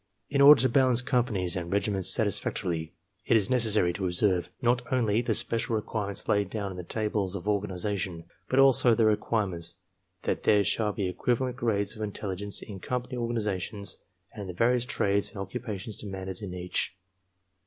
[0.31, 2.91] In order to balance companies and regi ments satisfactorily
[3.27, 7.35] it is necessary to observe not only the special requirements laid down in the tables
[7.35, 9.75] of organization, but also the requirement
[10.23, 13.97] that there shall be equivalent grades of intelli gence in company organizations
[14.33, 16.95] and in the various trades and occupations demanded in each.